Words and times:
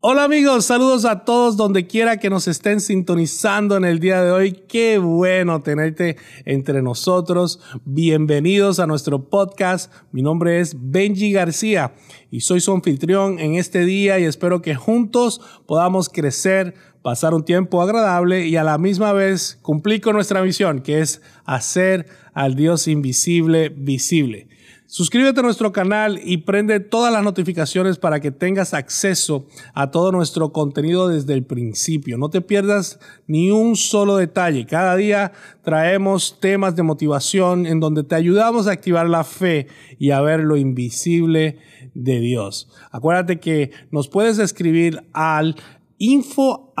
Hola 0.00 0.22
amigos, 0.22 0.66
saludos 0.66 1.04
a 1.04 1.24
todos 1.24 1.56
donde 1.56 1.88
quiera 1.88 2.18
que 2.18 2.30
nos 2.30 2.46
estén 2.46 2.80
sintonizando 2.80 3.76
en 3.76 3.84
el 3.84 3.98
día 3.98 4.22
de 4.22 4.30
hoy. 4.30 4.52
Qué 4.52 4.98
bueno 4.98 5.60
tenerte 5.60 6.16
entre 6.44 6.82
nosotros. 6.82 7.58
Bienvenidos 7.84 8.78
a 8.78 8.86
nuestro 8.86 9.28
podcast. 9.28 9.92
Mi 10.12 10.22
nombre 10.22 10.60
es 10.60 10.76
Benji 10.78 11.32
García 11.32 11.94
y 12.30 12.42
soy 12.42 12.60
su 12.60 12.70
anfitrión 12.70 13.40
en 13.40 13.56
este 13.56 13.84
día 13.84 14.20
y 14.20 14.24
espero 14.24 14.62
que 14.62 14.76
juntos 14.76 15.40
podamos 15.66 16.08
crecer, 16.08 16.74
pasar 17.02 17.34
un 17.34 17.44
tiempo 17.44 17.82
agradable 17.82 18.46
y 18.46 18.54
a 18.54 18.62
la 18.62 18.78
misma 18.78 19.12
vez 19.12 19.58
cumplir 19.62 20.00
con 20.00 20.14
nuestra 20.14 20.44
misión, 20.44 20.80
que 20.80 21.00
es 21.00 21.22
hacer 21.44 22.06
al 22.34 22.54
Dios 22.54 22.86
invisible 22.86 23.70
visible. 23.70 24.46
Suscríbete 24.90 25.40
a 25.40 25.42
nuestro 25.42 25.70
canal 25.70 26.18
y 26.24 26.38
prende 26.38 26.80
todas 26.80 27.12
las 27.12 27.22
notificaciones 27.22 27.98
para 27.98 28.20
que 28.20 28.30
tengas 28.30 28.72
acceso 28.72 29.44
a 29.74 29.90
todo 29.90 30.12
nuestro 30.12 30.50
contenido 30.50 31.08
desde 31.08 31.34
el 31.34 31.44
principio. 31.44 32.16
No 32.16 32.30
te 32.30 32.40
pierdas 32.40 32.98
ni 33.26 33.50
un 33.50 33.76
solo 33.76 34.16
detalle. 34.16 34.64
Cada 34.64 34.96
día 34.96 35.32
traemos 35.62 36.40
temas 36.40 36.74
de 36.74 36.84
motivación 36.84 37.66
en 37.66 37.80
donde 37.80 38.02
te 38.02 38.14
ayudamos 38.14 38.66
a 38.66 38.70
activar 38.72 39.10
la 39.10 39.24
fe 39.24 39.66
y 39.98 40.12
a 40.12 40.22
ver 40.22 40.40
lo 40.40 40.56
invisible 40.56 41.58
de 41.92 42.20
Dios. 42.20 42.70
Acuérdate 42.90 43.40
que 43.40 43.72
nos 43.90 44.08
puedes 44.08 44.38
escribir 44.38 45.06
al 45.12 45.54
info 45.98 46.72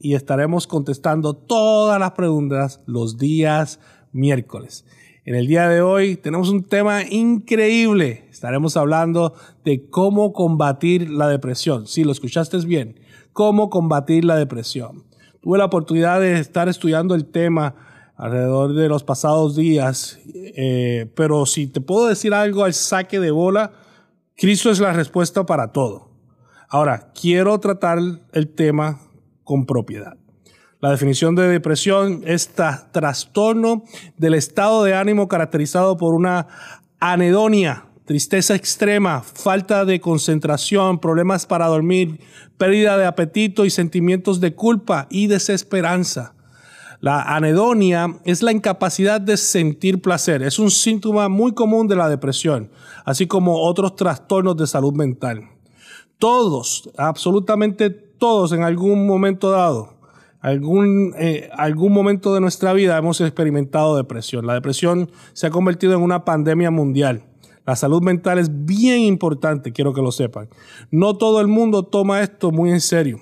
y 0.00 0.14
estaremos 0.16 0.66
contestando 0.66 1.32
todas 1.32 1.98
las 1.98 2.10
preguntas 2.10 2.82
los 2.84 3.16
días 3.16 3.80
miércoles. 4.12 4.84
En 5.24 5.36
el 5.36 5.46
día 5.46 5.68
de 5.68 5.82
hoy 5.82 6.16
tenemos 6.16 6.48
un 6.48 6.64
tema 6.64 7.04
increíble. 7.08 8.26
Estaremos 8.30 8.76
hablando 8.76 9.34
de 9.64 9.88
cómo 9.88 10.32
combatir 10.32 11.08
la 11.10 11.28
depresión. 11.28 11.86
Si 11.86 12.02
lo 12.02 12.10
escuchaste 12.10 12.58
bien, 12.66 12.98
cómo 13.32 13.70
combatir 13.70 14.24
la 14.24 14.34
depresión. 14.34 15.04
Tuve 15.40 15.58
la 15.58 15.66
oportunidad 15.66 16.20
de 16.20 16.40
estar 16.40 16.68
estudiando 16.68 17.14
el 17.14 17.26
tema 17.26 17.76
alrededor 18.16 18.74
de 18.74 18.88
los 18.88 19.04
pasados 19.04 19.54
días, 19.54 20.18
eh, 20.34 21.08
pero 21.14 21.46
si 21.46 21.68
te 21.68 21.80
puedo 21.80 22.08
decir 22.08 22.34
algo 22.34 22.64
al 22.64 22.74
saque 22.74 23.20
de 23.20 23.30
bola, 23.30 23.72
Cristo 24.36 24.72
es 24.72 24.80
la 24.80 24.92
respuesta 24.92 25.46
para 25.46 25.70
todo. 25.70 26.10
Ahora, 26.68 27.12
quiero 27.12 27.60
tratar 27.60 27.98
el 28.32 28.48
tema 28.54 28.98
con 29.44 29.66
propiedad. 29.66 30.16
La 30.82 30.90
definición 30.90 31.36
de 31.36 31.46
depresión 31.46 32.22
es 32.26 32.50
trastorno 32.90 33.84
del 34.16 34.34
estado 34.34 34.82
de 34.82 34.96
ánimo 34.96 35.28
caracterizado 35.28 35.96
por 35.96 36.12
una 36.12 36.48
anedonia, 36.98 37.86
tristeza 38.04 38.56
extrema, 38.56 39.22
falta 39.22 39.84
de 39.84 40.00
concentración, 40.00 40.98
problemas 40.98 41.46
para 41.46 41.68
dormir, 41.68 42.18
pérdida 42.58 42.98
de 42.98 43.06
apetito 43.06 43.64
y 43.64 43.70
sentimientos 43.70 44.40
de 44.40 44.56
culpa 44.56 45.06
y 45.08 45.28
desesperanza. 45.28 46.34
La 46.98 47.22
anedonia 47.22 48.18
es 48.24 48.42
la 48.42 48.50
incapacidad 48.50 49.20
de 49.20 49.36
sentir 49.36 50.02
placer. 50.02 50.42
Es 50.42 50.58
un 50.58 50.72
síntoma 50.72 51.28
muy 51.28 51.52
común 51.54 51.86
de 51.86 51.94
la 51.94 52.08
depresión, 52.08 52.72
así 53.04 53.28
como 53.28 53.62
otros 53.62 53.94
trastornos 53.94 54.56
de 54.56 54.66
salud 54.66 54.94
mental. 54.94 55.48
Todos, 56.18 56.90
absolutamente 56.96 57.88
todos 57.88 58.50
en 58.50 58.64
algún 58.64 59.06
momento 59.06 59.52
dado, 59.52 60.01
algún, 60.42 61.14
eh, 61.18 61.48
algún 61.56 61.92
momento 61.92 62.34
de 62.34 62.40
nuestra 62.40 62.72
vida 62.72 62.98
hemos 62.98 63.20
experimentado 63.20 63.96
depresión. 63.96 64.46
La 64.46 64.54
depresión 64.54 65.10
se 65.32 65.46
ha 65.46 65.50
convertido 65.50 65.94
en 65.94 66.02
una 66.02 66.24
pandemia 66.24 66.70
mundial. 66.70 67.24
La 67.64 67.76
salud 67.76 68.02
mental 68.02 68.38
es 68.38 68.50
bien 68.66 69.00
importante, 69.00 69.72
quiero 69.72 69.94
que 69.94 70.02
lo 70.02 70.10
sepan. 70.10 70.48
No 70.90 71.16
todo 71.16 71.40
el 71.40 71.46
mundo 71.46 71.84
toma 71.84 72.20
esto 72.20 72.50
muy 72.50 72.70
en 72.70 72.80
serio. 72.80 73.20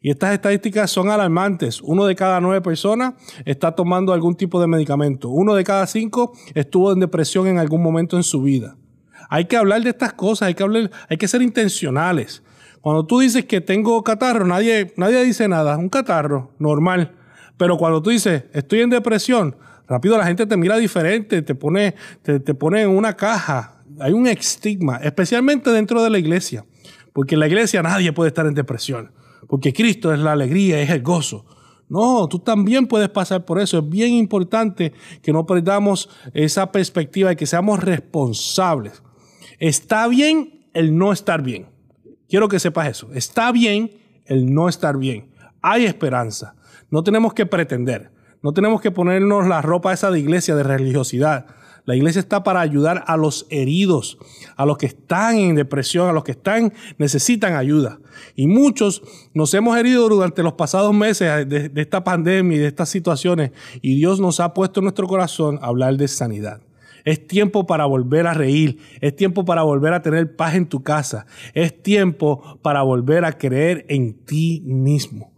Y 0.00 0.10
estas 0.10 0.34
estadísticas 0.34 0.90
son 0.90 1.10
alarmantes. 1.10 1.80
Uno 1.82 2.06
de 2.06 2.14
cada 2.14 2.40
nueve 2.40 2.60
personas 2.60 3.14
está 3.44 3.74
tomando 3.74 4.12
algún 4.12 4.36
tipo 4.36 4.60
de 4.60 4.68
medicamento. 4.68 5.30
Uno 5.30 5.54
de 5.54 5.64
cada 5.64 5.86
cinco 5.88 6.32
estuvo 6.54 6.92
en 6.92 7.00
depresión 7.00 7.48
en 7.48 7.58
algún 7.58 7.82
momento 7.82 8.16
en 8.16 8.22
su 8.22 8.42
vida. 8.42 8.76
Hay 9.28 9.46
que 9.46 9.56
hablar 9.56 9.82
de 9.82 9.90
estas 9.90 10.12
cosas, 10.12 10.48
hay 10.48 10.54
que, 10.54 10.62
hablar, 10.62 10.90
hay 11.08 11.16
que 11.16 11.26
ser 11.26 11.42
intencionales. 11.42 12.42
Cuando 12.82 13.06
tú 13.06 13.20
dices 13.20 13.44
que 13.44 13.60
tengo 13.60 14.02
catarro, 14.02 14.44
nadie, 14.44 14.92
nadie 14.96 15.22
dice 15.24 15.46
nada. 15.46 15.78
Un 15.78 15.88
catarro, 15.88 16.50
normal. 16.58 17.14
Pero 17.56 17.78
cuando 17.78 18.02
tú 18.02 18.10
dices, 18.10 18.44
estoy 18.52 18.80
en 18.80 18.90
depresión, 18.90 19.54
rápido 19.86 20.18
la 20.18 20.26
gente 20.26 20.46
te 20.46 20.56
mira 20.56 20.76
diferente, 20.76 21.42
te 21.42 21.54
pone, 21.54 21.94
te, 22.22 22.40
te 22.40 22.54
pone 22.54 22.82
en 22.82 22.90
una 22.90 23.14
caja. 23.16 23.84
Hay 24.00 24.12
un 24.12 24.26
estigma, 24.26 24.96
especialmente 24.96 25.70
dentro 25.70 26.02
de 26.02 26.10
la 26.10 26.18
iglesia. 26.18 26.64
Porque 27.12 27.36
en 27.36 27.40
la 27.40 27.46
iglesia 27.46 27.82
nadie 27.84 28.12
puede 28.12 28.28
estar 28.28 28.46
en 28.46 28.54
depresión. 28.54 29.12
Porque 29.46 29.72
Cristo 29.72 30.12
es 30.12 30.18
la 30.18 30.32
alegría, 30.32 30.80
es 30.80 30.90
el 30.90 31.02
gozo. 31.02 31.44
No, 31.88 32.26
tú 32.26 32.40
también 32.40 32.88
puedes 32.88 33.10
pasar 33.10 33.44
por 33.44 33.60
eso. 33.60 33.78
Es 33.78 33.88
bien 33.88 34.12
importante 34.14 34.92
que 35.22 35.32
no 35.32 35.46
perdamos 35.46 36.08
esa 36.34 36.72
perspectiva 36.72 37.30
y 37.30 37.36
que 37.36 37.46
seamos 37.46 37.78
responsables. 37.78 39.04
Está 39.60 40.08
bien 40.08 40.66
el 40.74 40.98
no 40.98 41.12
estar 41.12 41.42
bien. 41.42 41.71
Quiero 42.32 42.48
que 42.48 42.58
sepas 42.58 42.88
eso. 42.88 43.10
Está 43.12 43.52
bien 43.52 43.90
el 44.24 44.54
no 44.54 44.70
estar 44.70 44.96
bien. 44.96 45.26
Hay 45.60 45.84
esperanza. 45.84 46.54
No 46.90 47.04
tenemos 47.04 47.34
que 47.34 47.44
pretender. 47.44 48.10
No 48.42 48.54
tenemos 48.54 48.80
que 48.80 48.90
ponernos 48.90 49.46
la 49.46 49.60
ropa 49.60 49.92
esa 49.92 50.10
de 50.10 50.20
iglesia, 50.20 50.54
de 50.56 50.62
religiosidad. 50.62 51.44
La 51.84 51.94
iglesia 51.94 52.20
está 52.20 52.42
para 52.42 52.62
ayudar 52.62 53.04
a 53.06 53.18
los 53.18 53.46
heridos, 53.50 54.16
a 54.56 54.64
los 54.64 54.78
que 54.78 54.86
están 54.86 55.36
en 55.36 55.56
depresión, 55.56 56.08
a 56.08 56.12
los 56.14 56.24
que 56.24 56.32
están, 56.32 56.72
necesitan 56.96 57.54
ayuda. 57.54 57.98
Y 58.34 58.46
muchos 58.46 59.02
nos 59.34 59.52
hemos 59.52 59.76
herido 59.76 60.08
durante 60.08 60.42
los 60.42 60.54
pasados 60.54 60.94
meses 60.94 61.46
de, 61.46 61.70
esta 61.76 62.02
pandemia 62.02 62.56
y 62.56 62.60
de 62.60 62.68
estas 62.68 62.88
situaciones. 62.88 63.50
Y 63.82 63.96
Dios 63.96 64.20
nos 64.20 64.40
ha 64.40 64.54
puesto 64.54 64.80
en 64.80 64.84
nuestro 64.84 65.06
corazón 65.06 65.58
a 65.60 65.66
hablar 65.66 65.98
de 65.98 66.08
sanidad. 66.08 66.62
Es 67.04 67.26
tiempo 67.26 67.66
para 67.66 67.86
volver 67.86 68.26
a 68.26 68.34
reír. 68.34 68.78
Es 69.00 69.16
tiempo 69.16 69.44
para 69.44 69.62
volver 69.62 69.92
a 69.92 70.02
tener 70.02 70.36
paz 70.36 70.54
en 70.54 70.66
tu 70.66 70.82
casa. 70.82 71.26
Es 71.54 71.82
tiempo 71.82 72.58
para 72.62 72.82
volver 72.82 73.24
a 73.24 73.38
creer 73.38 73.84
en 73.88 74.14
ti 74.24 74.62
mismo. 74.64 75.32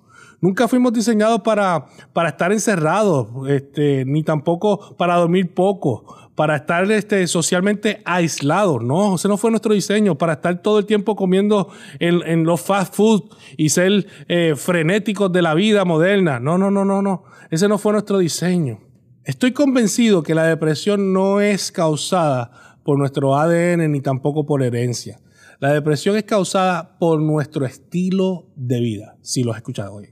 Nunca 0.44 0.68
fuimos 0.68 0.92
diseñados 0.92 1.40
para, 1.40 1.86
para 2.12 2.28
estar 2.28 2.52
encerrados, 2.52 3.28
este, 3.48 4.04
ni 4.04 4.22
tampoco 4.22 4.94
para 4.98 5.16
dormir 5.16 5.54
poco, 5.54 6.04
para 6.34 6.56
estar 6.56 6.92
este, 6.92 7.26
socialmente 7.26 8.02
aislados. 8.04 8.82
No, 8.82 9.14
ese 9.14 9.26
no 9.26 9.38
fue 9.38 9.50
nuestro 9.50 9.72
diseño, 9.72 10.18
para 10.18 10.34
estar 10.34 10.60
todo 10.60 10.78
el 10.78 10.84
tiempo 10.84 11.16
comiendo 11.16 11.70
en, 11.98 12.44
los 12.44 12.60
fast 12.60 12.94
food 12.94 13.22
y 13.56 13.70
ser 13.70 14.06
eh, 14.28 14.52
frenéticos 14.54 15.32
de 15.32 15.40
la 15.40 15.54
vida 15.54 15.86
moderna. 15.86 16.38
No, 16.40 16.58
no, 16.58 16.70
no, 16.70 16.84
no, 16.84 17.00
no. 17.00 17.24
Ese 17.50 17.66
no 17.66 17.78
fue 17.78 17.92
nuestro 17.92 18.18
diseño. 18.18 18.80
Estoy 19.24 19.52
convencido 19.52 20.22
que 20.22 20.34
la 20.34 20.46
depresión 20.46 21.14
no 21.14 21.40
es 21.40 21.72
causada 21.72 22.78
por 22.84 22.98
nuestro 22.98 23.34
ADN 23.34 23.90
ni 23.90 24.02
tampoco 24.02 24.44
por 24.44 24.62
herencia. 24.62 25.18
La 25.60 25.72
depresión 25.72 26.16
es 26.16 26.24
causada 26.24 26.98
por 26.98 27.22
nuestro 27.22 27.64
estilo 27.64 28.50
de 28.54 28.80
vida, 28.80 29.16
si 29.22 29.42
lo 29.42 29.52
has 29.52 29.58
escuchado 29.58 29.94
hoy. 29.94 30.10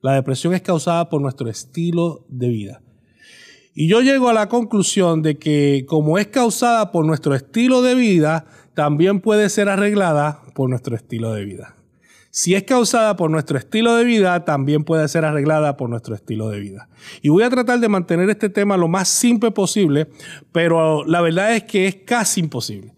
La 0.00 0.14
depresión 0.14 0.54
es 0.54 0.62
causada 0.62 1.08
por 1.08 1.20
nuestro 1.20 1.50
estilo 1.50 2.24
de 2.28 2.48
vida. 2.50 2.82
Y 3.74 3.88
yo 3.88 4.00
llego 4.00 4.28
a 4.28 4.32
la 4.32 4.48
conclusión 4.48 5.22
de 5.22 5.38
que 5.38 5.84
como 5.88 6.16
es 6.16 6.28
causada 6.28 6.92
por 6.92 7.04
nuestro 7.04 7.34
estilo 7.34 7.82
de 7.82 7.96
vida, 7.96 8.46
también 8.74 9.20
puede 9.20 9.48
ser 9.48 9.68
arreglada 9.68 10.40
por 10.54 10.70
nuestro 10.70 10.94
estilo 10.94 11.32
de 11.32 11.44
vida. 11.44 11.74
Si 12.34 12.54
es 12.54 12.62
causada 12.62 13.14
por 13.14 13.30
nuestro 13.30 13.58
estilo 13.58 13.94
de 13.94 14.04
vida, 14.04 14.46
también 14.46 14.84
puede 14.84 15.06
ser 15.06 15.26
arreglada 15.26 15.76
por 15.76 15.90
nuestro 15.90 16.14
estilo 16.14 16.48
de 16.48 16.60
vida. 16.60 16.88
Y 17.20 17.28
voy 17.28 17.42
a 17.42 17.50
tratar 17.50 17.78
de 17.78 17.90
mantener 17.90 18.30
este 18.30 18.48
tema 18.48 18.78
lo 18.78 18.88
más 18.88 19.10
simple 19.10 19.50
posible, 19.50 20.08
pero 20.50 21.04
la 21.04 21.20
verdad 21.20 21.54
es 21.54 21.64
que 21.64 21.86
es 21.86 21.96
casi 22.06 22.40
imposible. 22.40 22.94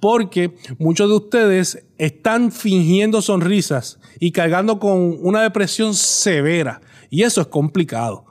Porque 0.00 0.56
muchos 0.78 1.08
de 1.08 1.14
ustedes 1.14 1.86
están 1.96 2.50
fingiendo 2.50 3.22
sonrisas 3.22 4.00
y 4.18 4.32
cargando 4.32 4.80
con 4.80 5.16
una 5.20 5.42
depresión 5.42 5.94
severa. 5.94 6.80
Y 7.08 7.22
eso 7.22 7.40
es 7.40 7.46
complicado. 7.46 8.24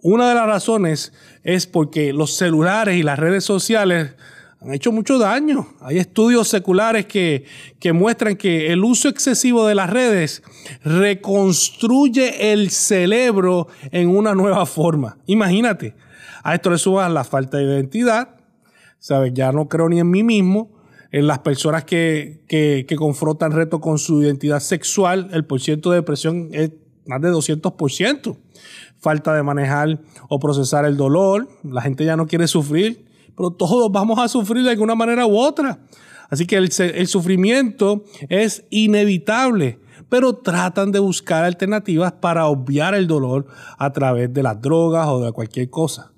Una 0.00 0.30
de 0.30 0.34
las 0.34 0.46
razones 0.46 1.12
es 1.44 1.66
porque 1.66 2.14
los 2.14 2.34
celulares 2.36 2.96
y 2.96 3.02
las 3.02 3.18
redes 3.18 3.44
sociales 3.44 4.14
han 4.60 4.74
hecho 4.74 4.92
mucho 4.92 5.18
daño. 5.18 5.66
Hay 5.80 5.98
estudios 5.98 6.48
seculares 6.48 7.06
que, 7.06 7.44
que, 7.78 7.92
muestran 7.92 8.36
que 8.36 8.72
el 8.72 8.84
uso 8.84 9.08
excesivo 9.08 9.66
de 9.66 9.74
las 9.74 9.88
redes 9.88 10.42
reconstruye 10.84 12.52
el 12.52 12.70
cerebro 12.70 13.68
en 13.90 14.08
una 14.08 14.34
nueva 14.34 14.66
forma. 14.66 15.18
Imagínate, 15.26 15.94
a 16.42 16.54
esto 16.54 16.70
le 16.70 16.78
suban 16.78 17.14
la 17.14 17.24
falta 17.24 17.56
de 17.56 17.64
identidad, 17.64 18.36
¿sabes? 18.98 19.32
Ya 19.34 19.50
no 19.52 19.68
creo 19.68 19.88
ni 19.88 19.98
en 19.98 20.10
mí 20.10 20.22
mismo. 20.22 20.78
En 21.12 21.26
las 21.26 21.40
personas 21.40 21.84
que, 21.84 22.44
que, 22.46 22.84
que 22.86 22.94
confrontan 22.94 23.50
reto 23.50 23.80
con 23.80 23.98
su 23.98 24.22
identidad 24.22 24.60
sexual, 24.60 25.28
el 25.32 25.44
porcentaje 25.44 25.90
de 25.90 25.96
depresión 25.96 26.50
es 26.52 26.70
más 27.06 27.20
de 27.20 27.32
200%. 27.32 28.36
Falta 29.00 29.34
de 29.34 29.42
manejar 29.42 30.00
o 30.28 30.38
procesar 30.38 30.84
el 30.84 30.96
dolor. 30.96 31.48
La 31.64 31.80
gente 31.80 32.04
ya 32.04 32.14
no 32.14 32.28
quiere 32.28 32.46
sufrir 32.46 33.09
pero 33.40 33.50
todos 33.52 33.90
vamos 33.90 34.18
a 34.18 34.28
sufrir 34.28 34.62
de 34.62 34.72
alguna 34.72 34.94
manera 34.94 35.24
u 35.24 35.38
otra. 35.38 35.80
Así 36.28 36.46
que 36.46 36.56
el, 36.56 36.70
el 36.78 37.06
sufrimiento 37.06 38.04
es 38.28 38.66
inevitable 38.68 39.78
pero 40.10 40.34
tratan 40.34 40.90
de 40.90 40.98
buscar 40.98 41.44
alternativas 41.44 42.12
para 42.12 42.46
obviar 42.48 42.94
el 42.94 43.06
dolor 43.06 43.46
a 43.78 43.92
través 43.92 44.34
de 44.34 44.42
las 44.42 44.60
drogas 44.60 45.06
o 45.06 45.24
de 45.24 45.30
cualquier 45.30 45.70
cosa. 45.70 46.12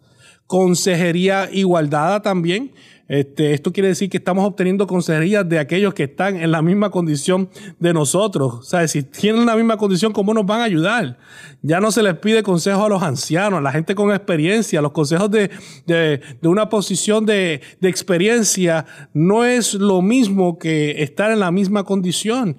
Consejería 0.46 1.48
igualdada 1.52 2.22
también. 2.22 2.72
Este, 3.12 3.52
esto 3.52 3.74
quiere 3.74 3.90
decir 3.90 4.08
que 4.08 4.16
estamos 4.16 4.42
obteniendo 4.42 4.86
consejerías 4.86 5.46
de 5.46 5.58
aquellos 5.58 5.92
que 5.92 6.04
están 6.04 6.36
en 6.36 6.50
la 6.50 6.62
misma 6.62 6.88
condición 6.88 7.50
de 7.78 7.92
nosotros. 7.92 8.54
O 8.54 8.62
sea, 8.62 8.88
si 8.88 9.02
tienen 9.02 9.44
la 9.44 9.54
misma 9.54 9.76
condición, 9.76 10.14
¿cómo 10.14 10.32
nos 10.32 10.46
van 10.46 10.62
a 10.62 10.64
ayudar? 10.64 11.18
Ya 11.60 11.78
no 11.78 11.92
se 11.92 12.02
les 12.02 12.14
pide 12.16 12.42
consejo 12.42 12.86
a 12.86 12.88
los 12.88 13.02
ancianos, 13.02 13.58
a 13.58 13.60
la 13.60 13.70
gente 13.70 13.94
con 13.94 14.12
experiencia. 14.12 14.80
Los 14.80 14.92
consejos 14.92 15.30
de, 15.30 15.50
de, 15.84 16.22
de 16.40 16.48
una 16.48 16.70
posición 16.70 17.26
de, 17.26 17.60
de 17.82 17.88
experiencia 17.90 18.86
no 19.12 19.44
es 19.44 19.74
lo 19.74 20.00
mismo 20.00 20.58
que 20.58 21.02
estar 21.02 21.30
en 21.30 21.40
la 21.40 21.50
misma 21.50 21.84
condición. 21.84 22.56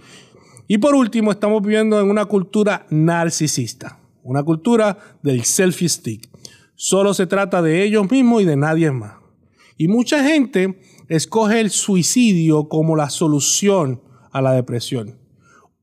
Y 0.68 0.78
por 0.78 0.94
último, 0.94 1.32
estamos 1.32 1.64
viviendo 1.64 2.00
en 2.00 2.12
una 2.12 2.26
cultura 2.26 2.86
narcisista, 2.92 3.98
una 4.22 4.44
cultura 4.44 5.00
del 5.24 5.46
selfie 5.46 5.90
stick. 5.90 6.30
Solo 6.76 7.16
se 7.16 7.26
trata 7.26 7.64
de 7.64 7.82
ellos 7.84 8.12
mismos 8.12 8.44
y 8.44 8.46
de 8.46 8.56
nadie 8.56 8.92
más. 8.92 9.23
Y 9.78 9.88
mucha 9.88 10.24
gente 10.24 10.80
escoge 11.10 11.60
el 11.60 11.70
suicidio 11.70 12.68
como 12.70 12.96
la 12.96 13.10
solución 13.10 14.02
a 14.32 14.42
la 14.42 14.54
depresión. 14.54 15.18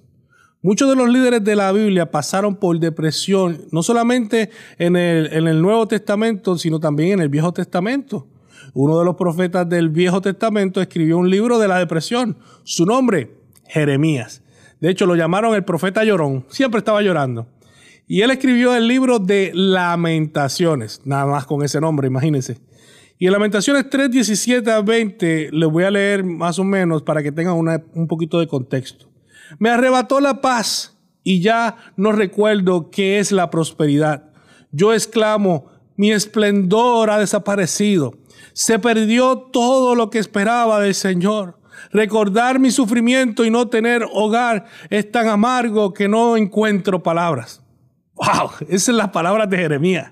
Muchos 0.62 0.90
de 0.90 0.96
los 0.96 1.10
líderes 1.10 1.44
de 1.44 1.56
la 1.58 1.74
Biblia 1.74 2.10
pasaron 2.10 2.56
por 2.56 2.80
depresión, 2.80 3.66
no 3.72 3.84
solamente 3.84 4.50
en 4.78 4.96
el, 4.96 5.28
en 5.34 5.48
el 5.48 5.62
Nuevo 5.62 5.90
Testamento, 5.90 6.58
sino 6.58 6.80
también 6.80 7.12
en 7.12 7.20
el 7.20 7.28
Viejo 7.28 7.52
Testamento. 7.52 8.30
Uno 8.74 9.00
de 9.00 9.06
los 9.06 9.16
profetas 9.16 9.68
del 9.68 9.90
Viejo 9.90 10.22
Testamento 10.22 10.82
escribió 10.82 11.18
un 11.18 11.30
libro 11.30 11.60
de 11.60 11.68
la 11.68 11.80
depresión. 11.80 12.38
Su 12.64 12.86
nombre, 12.86 13.38
Jeremías. 13.68 14.42
De 14.80 14.90
hecho, 14.90 15.06
lo 15.06 15.16
llamaron 15.16 15.56
el 15.56 15.64
profeta 15.64 16.04
llorón. 16.04 16.46
Siempre 16.50 16.80
estaba 16.80 17.02
llorando. 17.02 17.48
Y 18.08 18.22
él 18.22 18.32
escribió 18.32 18.76
el 18.76 18.88
libro 18.88 19.20
de 19.20 19.52
lamentaciones. 19.54 21.02
Nada 21.06 21.26
más 21.26 21.46
con 21.46 21.64
ese 21.64 21.80
nombre, 21.80 22.08
imagínense. 22.08 22.58
Y 23.18 23.28
en 23.28 23.32
Lamentaciones 23.32 23.90
3, 23.90 24.12
17 24.12 24.70
a 24.70 24.82
20, 24.82 25.50
les 25.52 25.70
voy 25.70 25.86
a 25.86 25.92
leer 25.92 26.24
más 26.24 26.60
o 26.60 26.64
menos 26.64 27.04
para 27.04 27.24
que 27.24 27.32
tengan 27.32 27.56
un 27.56 28.08
poquito 28.08 28.40
de 28.40 28.48
contexto. 28.48 29.08
Me 29.60 29.70
arrebató 29.70 30.20
la 30.20 30.42
paz 30.42 30.98
y 31.24 31.40
ya 31.40 31.78
no 31.96 32.12
recuerdo 32.12 32.90
qué 32.90 33.20
es 33.20 33.32
la 33.32 33.50
prosperidad. 33.50 34.32
Yo 34.72 34.94
exclamo, 34.94 35.68
mi 35.96 36.12
esplendor 36.12 37.10
ha 37.10 37.20
desaparecido. 37.20 38.14
Se 38.54 38.80
perdió 38.80 39.38
todo 39.38 39.96
lo 39.96 40.10
que 40.10 40.20
esperaba 40.20 40.80
del 40.80 40.96
Señor. 40.96 41.60
Recordar 41.92 42.60
mi 42.60 42.72
sufrimiento 42.72 43.46
y 43.46 43.52
no 43.52 43.68
tener 43.68 44.06
hogar 44.12 44.66
es 44.90 45.12
tan 45.12 45.28
amargo 45.28 45.94
que 45.94 46.08
no 46.08 46.38
encuentro 46.38 47.04
palabras. 47.04 47.62
¡Wow! 48.16 48.52
Esas 48.68 48.84
son 48.84 48.98
las 48.98 49.10
palabras 49.10 49.50
de 49.50 49.58
Jeremías. 49.58 50.12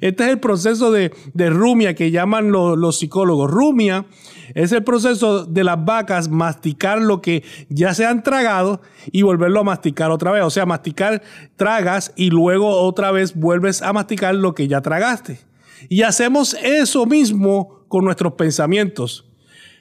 Este 0.00 0.24
es 0.24 0.30
el 0.30 0.40
proceso 0.40 0.90
de, 0.90 1.10
rumia 1.34 1.94
que 1.94 2.10
llaman 2.10 2.50
los 2.50 2.98
psicólogos. 2.98 3.50
Rumia 3.50 4.06
es 4.54 4.72
el 4.72 4.84
proceso 4.84 5.44
de 5.44 5.64
las 5.64 5.84
vacas 5.84 6.28
masticar 6.28 7.00
lo 7.00 7.20
que 7.20 7.44
ya 7.68 7.94
se 7.94 8.06
han 8.06 8.22
tragado 8.22 8.80
y 9.12 9.22
volverlo 9.22 9.60
a 9.60 9.64
masticar 9.64 10.10
otra 10.10 10.32
vez. 10.32 10.42
O 10.42 10.50
sea, 10.50 10.66
masticar 10.66 11.22
tragas 11.56 12.12
y 12.16 12.30
luego 12.30 12.68
otra 12.68 13.10
vez 13.10 13.34
vuelves 13.34 13.82
a 13.82 13.92
masticar 13.92 14.34
lo 14.34 14.54
que 14.54 14.68
ya 14.68 14.80
tragaste. 14.80 15.38
Y 15.88 16.02
hacemos 16.02 16.54
eso 16.62 17.06
mismo 17.06 17.84
con 17.88 18.04
nuestros 18.04 18.34
pensamientos. 18.34 19.26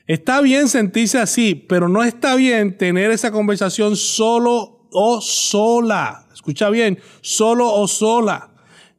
Está 0.06 0.40
bien 0.40 0.70
sentirse 0.70 1.20
así, 1.20 1.56
pero 1.56 1.90
no 1.90 2.04
está 2.04 2.36
bien 2.36 2.78
tener 2.78 3.12
esa 3.12 3.32
conversación 3.32 3.98
solo 3.98 4.88
o 4.92 5.20
sola. 5.22 6.28
Escucha 6.34 6.70
bien, 6.70 7.00
solo 7.22 7.74
o 7.74 7.88
sola. 7.88 8.52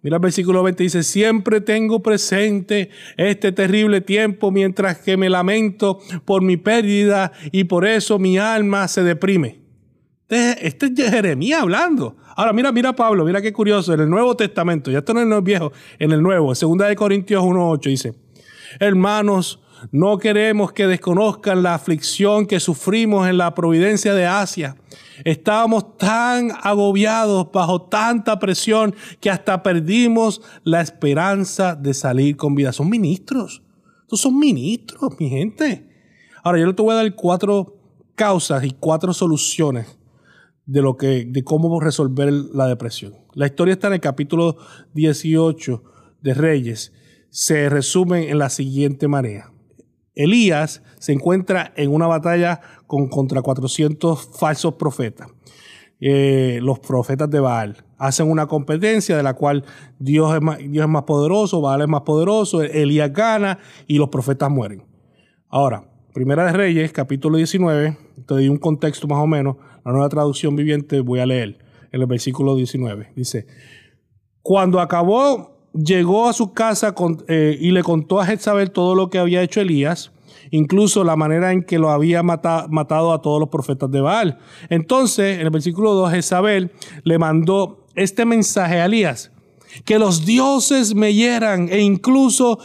Mira 0.03 0.17
el 0.17 0.23
versículo 0.23 0.63
20 0.63 0.83
dice, 0.83 1.03
siempre 1.03 1.61
tengo 1.61 2.03
presente 2.03 2.91
este 3.17 3.51
terrible 3.51 4.01
tiempo 4.01 4.51
mientras 4.51 4.99
que 4.99 5.17
me 5.17 5.29
lamento 5.29 5.99
por 6.25 6.43
mi 6.43 6.57
pérdida 6.57 7.33
y 7.51 7.65
por 7.65 7.85
eso 7.85 8.19
mi 8.19 8.39
alma 8.39 8.87
se 8.87 9.03
deprime. 9.03 9.61
Este, 10.29 10.87
es 10.87 11.11
Jeremías 11.11 11.63
hablando. 11.63 12.17
Ahora 12.37 12.53
mira, 12.53 12.71
mira 12.71 12.95
Pablo, 12.95 13.25
mira 13.25 13.43
qué 13.43 13.53
curioso, 13.53 13.93
en 13.93 14.01
el 14.01 14.11
Nuevo 14.11 14.37
Testamento, 14.37 14.91
ya 14.91 14.99
esto 14.99 15.13
no 15.13 15.21
es 15.21 15.27
el 15.27 15.43
viejo, 15.43 15.73
en 15.99 16.13
el 16.13 16.23
Nuevo, 16.23 16.55
segunda 16.55 16.87
de 16.87 16.95
Corintios 16.95 17.43
1.8 17.43 17.81
dice, 17.89 18.15
hermanos, 18.79 19.61
no 19.93 20.19
queremos 20.19 20.73
que 20.73 20.87
desconozcan 20.87 21.63
la 21.63 21.75
aflicción 21.75 22.47
que 22.47 22.61
sufrimos 22.61 23.29
en 23.29 23.39
la 23.39 23.55
providencia 23.55 24.15
de 24.15 24.27
Asia. 24.27 24.77
Estábamos 25.25 25.97
tan 25.97 26.53
agobiados 26.63 27.51
bajo 27.53 27.83
tanta 27.83 28.39
presión 28.39 28.95
que 29.21 29.31
hasta 29.31 29.63
perdimos 29.63 30.41
la 30.65 30.81
esperanza 30.81 31.75
de 31.75 31.95
salir 31.95 32.37
con 32.37 32.55
vida. 32.55 32.73
Son 32.73 32.89
ministros. 32.89 33.63
Estos 34.03 34.21
son 34.21 34.39
ministros, 34.39 35.13
mi 35.19 35.29
gente. 35.29 35.89
Ahora, 36.43 36.61
yo 36.61 36.75
te 36.75 36.83
voy 36.83 36.93
a 36.93 36.97
dar 36.97 37.15
cuatro 37.15 37.77
causas 38.15 38.65
y 38.65 38.71
cuatro 38.71 39.13
soluciones 39.13 39.99
de 40.67 40.83
lo 40.83 40.97
que, 40.97 41.25
de 41.27 41.45
cómo 41.45 41.81
resolver 41.81 42.33
la 42.33 42.67
depresión. 42.67 43.15
La 43.35 43.47
historia 43.47 43.73
está 43.73 43.89
en 43.89 43.95
el 43.95 44.01
capítulo 44.01 44.57
18 44.95 45.83
de 46.21 46.35
Reyes. 46.35 46.93
Se 47.31 47.69
resume 47.69 48.31
en 48.31 48.39
la 48.39 48.51
siguiente 48.51 49.09
manera. 49.09 49.53
Elías 50.19 50.83
se 50.99 51.13
encuentra 51.13 51.73
en 51.77 51.95
una 51.95 52.09
batalla 52.09 52.61
con 52.89 53.09
contra 53.09 53.41
400 53.41 54.31
falsos 54.37 54.75
profetas. 54.75 55.29
Eh, 56.01 56.59
los 56.61 56.81
profetas 56.81 57.31
de 57.31 57.39
Baal 57.39 57.85
hacen 57.99 58.29
una 58.29 58.49
competencia 58.49 59.17
de 59.17 59.23
la 59.23 59.35
cual 59.35 59.65
Dios 60.01 60.35
es, 60.35 60.43
más, 60.43 60.59
Dios 60.59 60.85
es 60.85 60.91
más 60.91 61.05
poderoso, 61.05 61.61
Baal 61.61 61.83
es 61.83 61.89
más 61.89 62.03
poderoso, 62.03 62.63
Elías 62.63 63.13
gana 63.13 63.61
y 63.87 63.97
los 63.99 64.09
profetas 64.09 64.51
mueren. 64.51 64.83
Ahora, 65.49 65.85
Primera 66.13 66.47
de 66.47 66.53
Reyes, 66.53 66.91
capítulo 66.91 67.37
19, 67.37 67.97
te 68.27 68.35
doy 68.35 68.49
un 68.49 68.59
contexto 68.59 69.07
más 69.07 69.21
o 69.21 69.27
menos, 69.29 69.57
la 69.85 69.93
nueva 69.93 70.09
traducción 70.09 70.57
viviente 70.57 71.01
voy 71.01 71.21
a 71.21 71.27
leer 71.27 71.59
en 71.93 72.01
el 72.01 72.07
versículo 72.09 72.57
19. 72.57 73.13
Dice, 73.15 73.47
cuando 74.43 74.81
acabó 74.81 75.58
llegó 75.85 76.29
a 76.29 76.33
su 76.33 76.53
casa 76.53 76.95
eh, 77.29 77.57
y 77.61 77.71
le 77.71 77.83
contó 77.83 78.21
a 78.21 78.27
Jezabel 78.27 78.71
todo 78.71 78.95
lo 78.95 79.11
que 79.11 79.19
había 79.19 79.43
hecho 79.43 79.61
Elías. 79.61 80.13
incluso 80.51 81.05
la 81.05 81.15
manera 81.15 81.53
en 81.53 81.63
que 81.63 81.79
lo 81.79 81.91
había 81.91 82.23
matado 82.23 83.13
a 83.13 83.21
todos 83.21 83.39
los 83.39 83.51
profetas 83.51 83.91
de 83.91 84.01
Baal. 84.01 84.39
Entonces, 84.71 85.39
en 85.39 85.47
el 85.47 85.51
versículo 85.51 85.93
2, 85.93 86.11
Jezabel 86.11 86.71
le 87.05 87.19
mandó 87.19 87.85
este 87.95 88.25
mensaje 88.25 88.81
a 88.81 88.87
Elías, 88.87 89.31
que 89.85 89.99
los 89.99 90.25
dioses 90.25 90.95
me 90.95 91.13
hieran 91.13 91.69
e 91.71 91.81
incluso 91.81 92.59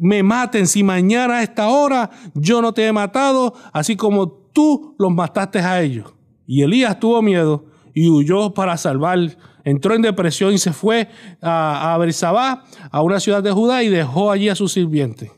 me 0.00 0.22
maten 0.22 0.66
si 0.66 0.82
mañana 0.82 1.38
a 1.38 1.42
esta 1.42 1.68
hora 1.68 2.10
yo 2.34 2.60
no 2.60 2.72
te 2.72 2.86
he 2.86 2.92
matado, 2.92 3.54
así 3.72 3.94
como 3.94 4.28
tú 4.52 4.96
los 4.98 5.12
mataste 5.12 5.60
a 5.60 5.80
ellos. 5.80 6.12
Y 6.46 6.62
Elías 6.62 6.98
tuvo 6.98 7.22
miedo 7.22 7.66
y 7.94 8.08
huyó 8.08 8.54
para 8.54 8.76
salvar. 8.76 9.36
Entró 9.68 9.94
en 9.94 10.02
depresión 10.02 10.54
y 10.54 10.58
se 10.58 10.72
fue 10.72 11.08
a, 11.42 11.94
a 11.94 11.98
Bersabá, 11.98 12.64
a 12.90 13.02
una 13.02 13.20
ciudad 13.20 13.42
de 13.42 13.52
Judá, 13.52 13.82
y 13.82 13.88
dejó 13.88 14.30
allí 14.30 14.48
a 14.48 14.54
su 14.54 14.68
sirviente. 14.68 15.30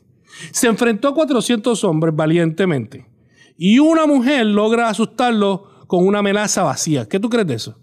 Se 0.51 0.67
enfrentó 0.67 1.09
a 1.09 1.13
400 1.13 1.83
hombres 1.83 2.15
valientemente. 2.15 3.05
Y 3.57 3.79
una 3.79 4.07
mujer 4.07 4.45
logra 4.45 4.89
asustarlo 4.89 5.85
con 5.87 6.07
una 6.07 6.19
amenaza 6.19 6.63
vacía. 6.63 7.07
¿Qué 7.07 7.19
tú 7.19 7.29
crees 7.29 7.47
de 7.47 7.55
eso? 7.55 7.77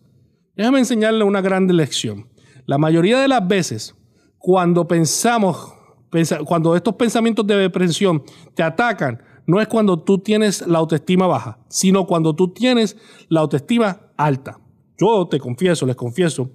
Déjame 0.57 0.78
enseñarle 0.78 1.23
una 1.25 1.40
gran 1.40 1.69
lección. 1.69 2.28
La 2.67 2.78
mayoría 2.78 3.21
de 3.21 3.28
las 3.28 3.47
veces, 3.47 3.95
cuando 4.38 4.88
pensamos, 4.88 5.73
cuando 6.47 6.75
estos 6.75 6.95
pensamientos 6.95 7.47
de 7.47 7.57
depresión 7.57 8.23
te 8.55 8.62
atacan, 8.62 9.23
no 9.47 9.61
es 9.61 9.69
cuando 9.69 10.02
tú 10.02 10.19
tienes 10.19 10.67
la 10.67 10.78
autoestima 10.78 11.26
baja, 11.26 11.59
sino 11.69 12.07
cuando 12.07 12.35
tú 12.35 12.52
tienes 12.52 12.97
la 13.28 13.40
autoestima 13.40 14.00
alta. 14.17 14.59
Yo 14.99 15.28
te 15.28 15.38
confieso, 15.38 15.87
les 15.87 15.97
confieso, 15.97 16.50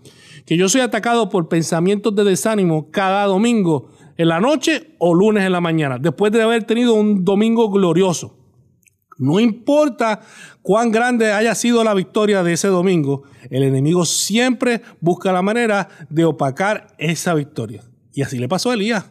que 0.46 0.58
yo 0.58 0.68
soy 0.68 0.82
atacado 0.82 1.30
por 1.30 1.48
pensamientos 1.48 2.14
de 2.16 2.24
desánimo 2.24 2.92
cada 2.92 3.26
domingo 3.26 3.90
en 4.18 4.28
la 4.28 4.40
noche 4.40 4.96
o 5.00 5.14
lunes 5.14 5.46
en 5.46 5.52
la 5.52 5.62
mañana, 5.62 5.98
después 5.98 6.32
de 6.32 6.42
haber 6.42 6.66
tenido 6.66 6.94
un 6.94 7.24
domingo 7.24 7.70
glorioso. 7.70 8.38
No 9.18 9.40
importa 9.40 10.22
cuán 10.62 10.92
grande 10.92 11.32
haya 11.32 11.56
sido 11.56 11.84
la 11.84 11.94
victoria 11.94 12.44
de 12.44 12.54
ese 12.54 12.68
domingo, 12.68 13.24
el 13.50 13.64
enemigo 13.64 14.06
siempre 14.06 14.82
busca 15.00 15.32
la 15.32 15.42
manera 15.42 15.88
de 16.10 16.26
opacar 16.26 16.88
esa 16.98 17.34
victoria. 17.34 17.84
Y 18.12 18.22
así 18.22 18.38
le 18.40 18.50
pasó 18.50 18.72
a 18.72 18.74
Elías. 18.74 19.06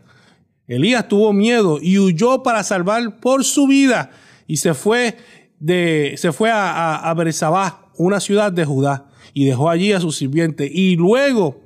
Elías 0.66 1.08
tuvo 1.08 1.32
miedo 1.32 1.78
y 1.80 1.98
huyó 1.98 2.42
para 2.42 2.62
salvar 2.62 3.20
por 3.20 3.44
su 3.44 3.66
vida 3.66 4.10
y 4.46 4.56
se 4.58 4.74
fue, 4.74 5.16
de, 5.58 6.14
se 6.16 6.32
fue 6.32 6.50
a, 6.50 6.96
a, 6.96 7.84
una 7.96 8.20
ciudad 8.20 8.52
de 8.52 8.64
Judá, 8.64 9.06
y 9.32 9.44
dejó 9.44 9.70
allí 9.70 9.92
a 9.92 10.00
su 10.00 10.12
sirviente. 10.12 10.70
Y 10.72 10.96
luego 10.96 11.60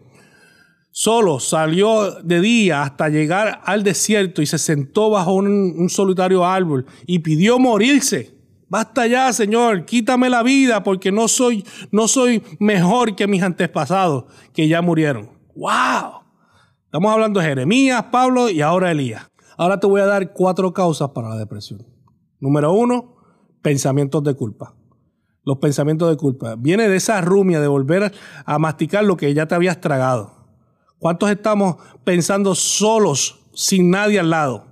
solo 0.91 1.41
salió 1.41 2.23
de 2.23 2.41
día 2.41 2.83
hasta 2.83 3.11
llegar 3.11 3.61
al 3.65 3.83
desierto 3.83 4.41
y 4.41 4.47
se 4.47 4.59
sentó 4.59 5.11
bajo 5.11 5.35
un, 5.35 5.89
solitario 5.91 6.45
árbol 6.45 6.87
y 7.07 7.19
pidió 7.19 7.59
morirse. 7.59 8.35
Basta 8.69 9.07
ya, 9.07 9.33
Señor, 9.33 9.85
quítame 9.85 10.29
la 10.31 10.43
vida 10.43 10.83
porque 10.83 11.13
no 11.13 11.29
soy, 11.29 11.65
no 11.91 12.09
soy 12.09 12.43
mejor 12.59 13.15
que 13.15 13.27
mis 13.27 13.43
antepasados 13.43 14.25
que 14.53 14.69
ya 14.69 14.83
murieron. 14.83 15.31
¡Wow! 15.55 16.23
Estamos 16.87 17.13
hablando 17.13 17.41
de 17.41 17.47
Jeremías, 17.47 18.05
Pablo 18.11 18.49
y 18.49 18.63
ahora 18.63 18.91
Elías. 18.91 19.31
Ahora 19.59 19.79
te 19.81 19.87
voy 19.87 20.01
a 20.01 20.07
dar 20.07 20.33
cuatro 20.33 20.73
causas 20.73 21.11
para 21.11 21.29
la 21.29 21.37
depresión. 21.37 21.87
Número 22.41 22.73
uno, 22.73 23.17
pensamientos 23.63 24.23
de 24.25 24.35
culpa. 24.35 24.76
Los 25.47 25.57
pensamientos 25.59 26.11
de 26.11 26.19
culpa. 26.19 26.57
Viene 26.59 26.89
de 26.89 26.97
esa 26.97 27.23
rumia 27.23 27.61
de 27.61 27.69
volver 27.69 28.13
a 28.45 28.59
masticar 28.59 29.05
lo 29.05 29.17
que 29.17 29.33
ya 29.33 29.47
te 29.47 29.55
habías 29.55 29.81
tragado. 29.81 30.35
¿Cuántos 30.99 31.31
estamos 31.31 31.77
pensando 32.05 32.55
solos, 32.55 33.47
sin 33.55 33.89
nadie 33.89 34.21
al 34.21 34.29
lado? 34.29 34.67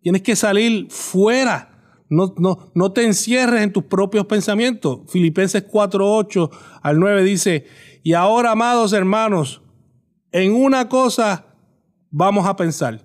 Tienes 0.00 0.22
que 0.22 0.36
salir 0.36 0.86
fuera. 0.90 1.68
No, 2.08 2.34
no, 2.38 2.70
no 2.74 2.92
te 2.92 3.04
encierres 3.04 3.62
en 3.62 3.72
tus 3.72 3.84
propios 3.84 4.26
pensamientos. 4.26 5.00
Filipenses 5.08 5.64
4, 5.68 6.16
8 6.16 6.50
al 6.82 6.98
9 6.98 7.24
dice, 7.24 7.66
y 8.02 8.14
ahora, 8.14 8.52
amados 8.52 8.92
hermanos, 8.92 9.62
en 10.30 10.54
una 10.54 10.88
cosa 10.88 11.46
vamos 12.10 12.46
a 12.46 12.56
pensar. 12.56 13.04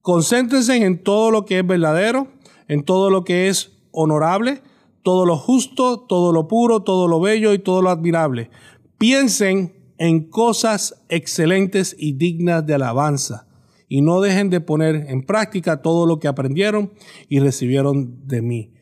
Concéntrense 0.00 0.76
en 0.76 1.02
todo 1.02 1.30
lo 1.30 1.44
que 1.44 1.58
es 1.58 1.66
verdadero, 1.66 2.28
en 2.68 2.84
todo 2.84 3.10
lo 3.10 3.24
que 3.24 3.48
es 3.48 3.72
honorable, 3.92 4.62
todo 5.06 5.24
lo 5.24 5.36
justo, 5.36 6.00
todo 6.00 6.32
lo 6.32 6.48
puro, 6.48 6.80
todo 6.82 7.06
lo 7.06 7.20
bello 7.20 7.54
y 7.54 7.60
todo 7.60 7.80
lo 7.80 7.90
admirable. 7.90 8.50
Piensen 8.98 9.72
en 9.98 10.28
cosas 10.28 11.00
excelentes 11.08 11.94
y 11.96 12.14
dignas 12.14 12.66
de 12.66 12.74
alabanza 12.74 13.46
y 13.88 14.00
no 14.00 14.20
dejen 14.20 14.50
de 14.50 14.60
poner 14.60 15.06
en 15.08 15.24
práctica 15.24 15.80
todo 15.80 16.06
lo 16.06 16.18
que 16.18 16.26
aprendieron 16.26 16.90
y 17.28 17.38
recibieron 17.38 18.26
de 18.26 18.42
mí. 18.42 18.72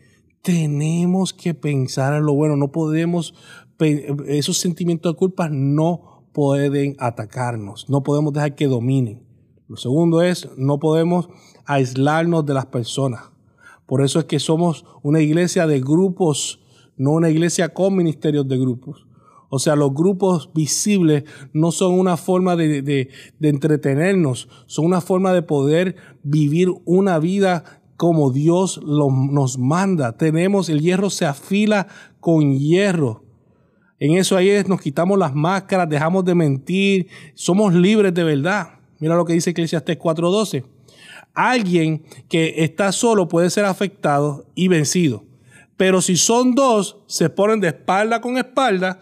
Tenemos 0.40 1.35
que 1.35 1.52
pensar 1.52 2.14
en 2.14 2.25
lo 2.25 2.33
bueno, 2.33 2.57
no 2.57 2.73
podemos, 2.73 3.35
esos 4.26 4.57
sentimientos 4.57 5.12
de 5.12 5.19
culpa 5.19 5.50
no 5.50 6.25
pueden 6.33 6.97
atacarnos, 7.00 7.90
no 7.90 8.02
podemos 8.02 8.33
dejar 8.33 8.54
que 8.54 8.66
dominen. 8.66 9.23
Lo 9.69 9.76
segundo 9.76 10.23
es, 10.23 10.49
no 10.57 10.78
podemos 10.78 11.28
aislarnos 11.66 12.47
de 12.47 12.54
las 12.54 12.64
personas. 12.64 13.33
Por 13.86 14.02
eso 14.02 14.18
es 14.18 14.24
que 14.24 14.38
somos 14.38 14.84
una 15.02 15.20
iglesia 15.20 15.66
de 15.66 15.80
grupos, 15.80 16.60
no 16.96 17.12
una 17.12 17.30
iglesia 17.30 17.74
con 17.74 17.96
ministerios 17.96 18.48
de 18.48 18.58
grupos. 18.58 19.06
O 19.50 19.60
sea, 19.60 19.76
los 19.76 19.94
grupos 19.94 20.50
visibles 20.52 21.22
no 21.52 21.70
son 21.70 21.96
una 21.96 22.16
forma 22.16 22.56
de, 22.56 23.08
entretenernos, 23.40 24.48
son 24.66 24.86
una 24.86 25.00
forma 25.00 25.32
de 25.32 25.42
poder 25.42 25.94
vivir 26.24 26.70
una 26.84 27.18
vida 27.20 27.82
como 27.96 28.32
Dios 28.32 28.80
nos 28.82 29.58
manda. 29.58 30.16
Tenemos, 30.16 30.68
el 30.68 30.80
hierro 30.80 31.08
se 31.08 31.26
afila 31.26 31.86
con 32.18 32.58
hierro. 32.58 33.22
En 34.00 34.16
eso 34.16 34.36
ahí 34.36 34.48
es, 34.48 34.68
nos 34.68 34.80
quitamos 34.80 35.18
las 35.18 35.34
máscaras, 35.34 35.88
dejamos 35.88 36.24
de 36.24 36.34
mentir, 36.34 37.06
somos 37.34 37.72
libres 37.72 38.12
de 38.12 38.24
verdad. 38.24 38.80
Mira 38.98 39.14
lo 39.14 39.24
que 39.24 39.34
dice 39.34 39.50
Eclesiastes 39.50 39.98
4:12. 39.98 40.64
Alguien 41.34 42.04
que 42.28 42.64
está 42.64 42.92
solo 42.92 43.28
puede 43.28 43.50
ser 43.50 43.64
afectado 43.64 44.46
y 44.54 44.68
vencido. 44.68 45.24
Pero 45.76 46.00
si 46.00 46.16
son 46.16 46.54
dos, 46.54 46.98
se 47.06 47.28
ponen 47.28 47.60
de 47.60 47.68
espalda 47.68 48.20
con 48.20 48.38
espalda 48.38 49.00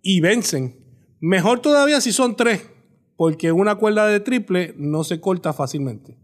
y 0.00 0.20
vencen. 0.20 0.82
Mejor 1.20 1.60
todavía 1.60 2.00
si 2.00 2.12
son 2.12 2.36
tres, 2.36 2.62
porque 3.16 3.52
una 3.52 3.74
cuerda 3.74 4.06
de 4.06 4.20
triple 4.20 4.74
no 4.78 5.04
se 5.04 5.20
corta 5.20 5.52
fácilmente. 5.52 6.18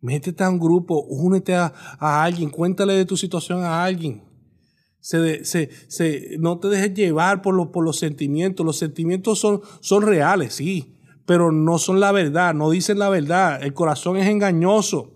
Métete 0.00 0.44
a 0.44 0.50
un 0.50 0.58
grupo, 0.58 1.02
únete 1.02 1.54
a, 1.54 1.72
alguien, 1.98 2.50
cuéntale 2.50 2.94
de 2.94 3.04
tu 3.04 3.16
situación 3.16 3.62
a 3.62 3.84
alguien. 3.84 4.22
No 6.38 6.58
te 6.58 6.68
dejes 6.68 6.94
llevar 6.94 7.42
por, 7.42 7.72
por 7.72 7.84
los 7.84 7.98
sentimientos. 7.98 8.64
Los 8.64 8.78
sentimientos 8.78 9.40
son, 9.40 9.60
son 9.80 10.02
reales, 10.02 10.54
sí 10.54 10.92
pero 11.26 11.52
no 11.52 11.78
son 11.78 12.00
la 12.00 12.12
verdad, 12.12 12.54
no 12.54 12.70
dicen 12.70 12.98
la 12.98 13.08
verdad. 13.08 13.62
El 13.62 13.74
corazón 13.74 14.16
es 14.16 14.26
engañoso. 14.26 15.12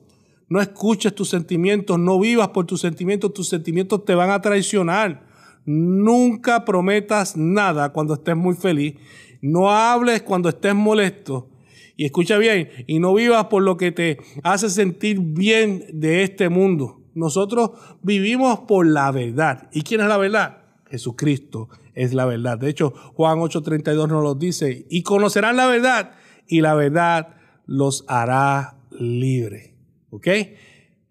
No 0.48 0.60
escuches 0.60 1.14
tus 1.14 1.28
sentimientos, 1.28 1.98
no 1.98 2.20
vivas 2.20 2.48
por 2.48 2.66
tus 2.66 2.80
sentimientos, 2.80 3.34
tus 3.34 3.48
sentimientos 3.48 4.04
te 4.04 4.14
van 4.14 4.30
a 4.30 4.40
traicionar. 4.40 5.26
Nunca 5.64 6.64
prometas 6.64 7.36
nada 7.36 7.92
cuando 7.92 8.14
estés 8.14 8.36
muy 8.36 8.54
feliz. 8.54 8.94
No 9.42 9.70
hables 9.70 10.22
cuando 10.22 10.48
estés 10.48 10.74
molesto. 10.74 11.48
Y 11.96 12.04
escucha 12.04 12.36
bien, 12.36 12.68
y 12.86 12.98
no 12.98 13.14
vivas 13.14 13.46
por 13.46 13.62
lo 13.62 13.76
que 13.76 13.90
te 13.90 14.18
hace 14.42 14.68
sentir 14.68 15.18
bien 15.18 15.84
de 15.92 16.22
este 16.22 16.48
mundo. 16.50 17.00
Nosotros 17.14 17.70
vivimos 18.02 18.60
por 18.60 18.86
la 18.86 19.10
verdad. 19.10 19.68
¿Y 19.72 19.80
quién 19.80 20.02
es 20.02 20.06
la 20.06 20.18
verdad? 20.18 20.65
Jesucristo 20.96 21.68
es 21.94 22.14
la 22.14 22.24
verdad. 22.24 22.58
De 22.58 22.70
hecho, 22.70 22.94
Juan 23.14 23.38
8:32 23.38 24.08
nos 24.08 24.22
lo 24.22 24.34
dice, 24.34 24.86
y 24.88 25.02
conocerán 25.02 25.56
la 25.56 25.66
verdad, 25.66 26.12
y 26.46 26.62
la 26.62 26.74
verdad 26.74 27.36
los 27.66 28.04
hará 28.08 28.78
libre. 28.90 29.76
¿Ok? 30.10 30.28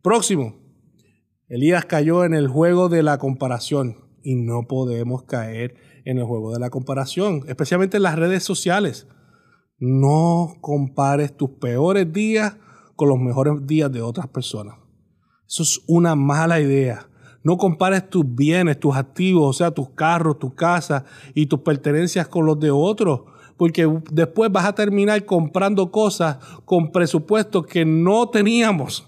Próximo. 0.01 0.55
Elías 1.47 1.85
cayó 1.85 2.25
en 2.25 2.33
el 2.33 2.47
juego 2.47 2.89
de 2.89 3.03
la 3.03 3.19
comparación 3.19 3.97
y 4.23 4.35
no 4.35 4.67
podemos 4.67 5.23
caer 5.23 5.75
en 6.03 6.17
el 6.17 6.23
juego 6.23 6.51
de 6.51 6.59
la 6.59 6.71
comparación, 6.71 7.43
especialmente 7.47 7.97
en 7.97 8.03
las 8.03 8.15
redes 8.17 8.43
sociales. 8.43 9.07
No 9.77 10.55
compares 10.61 11.37
tus 11.37 11.51
peores 11.51 12.11
días 12.11 12.57
con 12.95 13.09
los 13.09 13.19
mejores 13.19 13.67
días 13.67 13.91
de 13.91 14.01
otras 14.01 14.27
personas. 14.29 14.77
Eso 15.47 15.61
es 15.61 15.81
una 15.85 16.15
mala 16.15 16.59
idea. 16.59 17.07
No 17.45 17.57
compares 17.57 18.09
tus 18.09 18.25
bienes, 18.27 18.79
tus 18.79 18.95
activos, 18.95 19.47
o 19.47 19.53
sea, 19.53 19.69
tus 19.69 19.91
carros, 19.91 20.39
tu 20.39 20.55
casa 20.55 21.05
y 21.35 21.45
tus 21.45 21.59
pertenencias 21.59 22.27
con 22.27 22.47
los 22.47 22.59
de 22.59 22.71
otros, 22.71 23.21
porque 23.55 23.87
después 24.11 24.51
vas 24.51 24.65
a 24.65 24.73
terminar 24.73 25.23
comprando 25.25 25.91
cosas 25.91 26.39
con 26.65 26.91
presupuestos 26.91 27.67
que 27.67 27.85
no 27.85 28.29
teníamos 28.29 29.07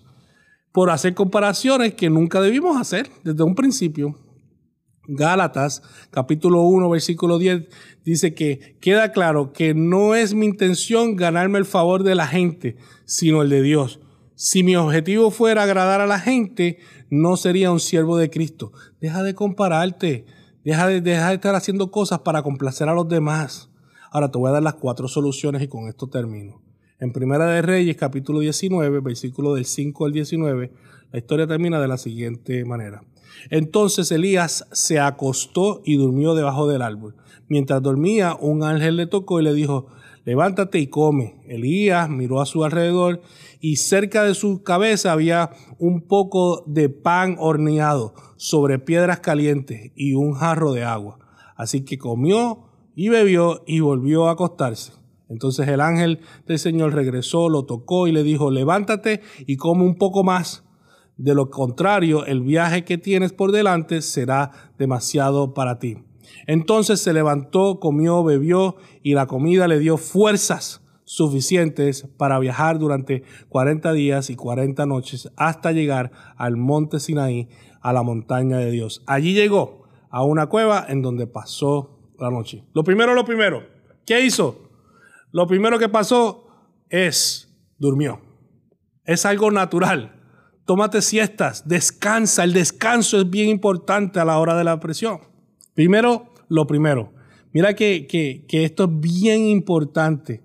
por 0.72 0.92
hacer 0.92 1.16
comparaciones 1.16 1.96
que 1.96 2.12
nunca 2.12 2.40
debimos 2.40 2.80
hacer 2.80 3.10
desde 3.24 3.42
un 3.42 3.56
principio. 3.56 4.16
Gálatas, 5.08 5.82
capítulo 6.12 6.62
1, 6.62 6.92
versículo 6.92 7.40
10, 7.40 7.64
dice 8.06 8.36
que 8.36 8.78
queda 8.80 9.12
claro 9.14 9.52
que 9.52 9.74
no 9.74 10.14
es 10.14 10.36
mi 10.36 10.46
intención 10.46 11.16
ganarme 11.16 11.58
el 11.58 11.66
favor 11.66 12.04
de 12.04 12.14
la 12.14 12.28
gente, 12.28 12.78
sino 13.06 13.42
el 13.42 13.50
de 13.50 13.64
Dios. 13.64 14.00
Si 14.40 14.62
mi 14.62 14.76
objetivo 14.76 15.32
fuera 15.32 15.64
agradar 15.64 16.00
a 16.00 16.06
la 16.06 16.20
gente, 16.20 16.78
no 17.10 17.38
sería 17.38 17.72
un 17.72 17.80
siervo 17.80 18.18
de 18.18 18.30
Cristo. 18.30 18.72
Deja 19.02 19.24
de 19.24 19.34
compararte. 19.34 20.28
Deja 20.64 20.86
de, 20.86 21.34
estar 21.34 21.56
haciendo 21.56 21.90
cosas 21.90 22.20
para 22.20 22.44
complacer 22.44 22.88
a 22.88 22.94
los 22.94 23.10
demás. 23.10 23.72
Ahora 24.12 24.30
te 24.30 24.38
voy 24.38 24.50
a 24.50 24.54
dar 24.54 24.62
las 24.62 24.76
cuatro 24.76 25.08
soluciones 25.08 25.64
y 25.64 25.68
con 25.68 25.88
esto 25.88 26.08
termino. 26.08 26.62
En 27.00 27.14
Primera 27.14 27.48
de 27.48 27.64
Reyes, 27.64 27.98
capítulo 27.98 28.40
19, 28.40 29.00
versículo 29.00 29.56
del 29.56 29.66
5 29.66 30.06
al 30.06 30.12
19, 30.12 30.72
la 31.12 31.18
historia 31.18 31.48
termina 31.48 31.82
de 31.82 31.88
la 31.88 31.98
siguiente 31.98 32.64
manera. 32.64 33.02
Entonces 33.50 34.12
Elías 34.12 34.68
se 34.72 35.00
acostó 35.00 35.82
y 35.84 35.96
durmió 35.96 36.36
debajo 36.36 36.68
del 36.68 36.84
árbol. 36.84 37.16
Mientras 37.48 37.82
dormía, 37.82 38.38
un 38.40 38.62
ángel 38.62 38.98
le 38.98 39.08
tocó 39.08 39.40
y 39.40 39.44
le 39.44 39.56
dijo, 39.56 39.88
levántate 40.28 40.80
y 40.80 40.88
come. 40.88 41.42
Elías 41.48 42.10
miró 42.10 42.42
a 42.42 42.46
su 42.46 42.66
alrededor 42.66 43.22
y 43.62 43.78
cerca 43.78 44.26
de 44.26 44.34
su 44.34 44.62
cabeza 44.62 45.14
había 45.14 45.52
un 45.80 46.02
poco 46.02 46.66
de 46.68 46.90
pan 46.90 47.38
horneado 47.40 48.14
sobre 48.36 48.78
piedras 48.78 49.22
calientes 49.22 49.94
y 49.96 50.16
un 50.16 50.34
jarro 50.34 50.74
de 50.74 50.84
agua. 50.84 51.18
Así 51.56 51.86
que 51.86 51.98
comió 51.98 52.66
y 52.94 53.08
bebió 53.08 53.64
y 53.66 53.80
volvió 53.80 54.28
a 54.28 54.32
acostarse. 54.32 54.92
Entonces 55.30 55.66
el 55.70 55.80
ángel 55.80 56.20
del 56.46 56.60
Señor 56.60 56.94
regresó, 56.94 57.48
lo 57.48 57.64
tocó 57.64 58.10
y 58.10 58.12
le 58.12 58.24
dijo, 58.24 58.52
levántate 58.52 59.22
y 59.46 59.56
come 59.56 59.86
un 59.86 59.96
poco 59.96 60.26
más. 60.26 60.66
De 61.16 61.36
lo 61.36 61.50
contrario, 61.50 62.26
el 62.26 62.42
viaje 62.42 62.84
que 62.84 62.98
tienes 62.98 63.32
por 63.32 63.54
delante 63.54 64.02
será 64.02 64.52
demasiado 64.78 65.54
para 65.54 65.80
ti. 65.80 66.00
Entonces 66.46 67.02
se 67.02 67.14
levantó, 67.14 67.80
comió, 67.80 68.24
bebió 68.24 68.76
y 69.04 69.14
la 69.14 69.26
comida 69.26 69.68
le 69.68 69.80
dio 69.80 69.98
fuerzas 69.98 70.82
suficientes 71.04 72.06
para 72.18 72.38
viajar 72.38 72.80
durante 72.80 73.24
40 73.50 73.94
días 73.94 74.30
y 74.30 74.36
40 74.36 74.86
noches 74.86 75.32
hasta 75.38 75.72
llegar 75.72 76.12
al 76.36 76.58
monte 76.58 77.00
Sinaí, 77.00 77.48
a 77.82 77.94
la 77.94 78.04
montaña 78.04 78.58
de 78.58 78.72
Dios. 78.72 79.04
Allí 79.08 79.34
llegó 79.34 79.88
a 80.10 80.24
una 80.24 80.48
cueva 80.48 80.86
en 80.90 81.02
donde 81.02 81.26
pasó 81.28 82.14
la 82.20 82.30
noche. 82.30 82.66
Lo 82.74 82.84
primero, 82.84 83.14
lo 83.14 83.24
primero, 83.24 83.64
¿qué 84.06 84.26
hizo? 84.26 84.70
Lo 85.32 85.48
primero 85.48 85.80
que 85.80 85.88
pasó 85.88 86.48
es 86.90 87.56
durmió. 87.78 88.22
Es 89.06 89.26
algo 89.26 89.52
natural. 89.52 90.14
Tómate 90.66 91.02
siestas, 91.02 91.68
descansa. 91.68 92.44
El 92.44 92.52
descanso 92.52 93.22
es 93.22 93.30
bien 93.30 93.48
importante 93.48 94.20
a 94.20 94.26
la 94.26 94.38
hora 94.38 94.58
de 94.58 94.66
la 94.66 94.80
presión. 94.80 95.20
Primero, 95.78 96.34
lo 96.50 96.66
primero. 96.66 97.14
Mira 97.54 97.76
que, 97.76 98.48
esto 98.50 98.86
es 98.86 99.00
bien 99.00 99.46
importante. 99.46 100.42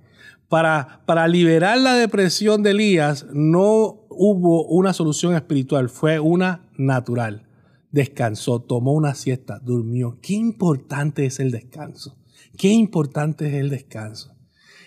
Para, 0.50 1.00
para 1.06 1.26
liberar 1.26 1.78
la 1.78 1.94
depresión 1.94 2.62
de 2.62 2.72
Elías 2.72 3.24
no 3.32 4.04
hubo 4.10 4.66
una 4.66 4.92
solución 4.92 5.34
espiritual, 5.34 5.88
fue 5.88 6.20
una 6.20 6.68
natural. 6.76 7.46
Descansó, 7.90 8.60
tomó 8.60 8.92
una 8.92 9.14
siesta, 9.14 9.58
durmió. 9.58 10.18
Qué 10.20 10.34
importante 10.34 11.24
es 11.24 11.40
el 11.40 11.50
descanso. 11.50 12.18
Qué 12.58 12.68
importante 12.68 13.48
es 13.48 13.54
el 13.54 13.70
descanso. 13.70 14.36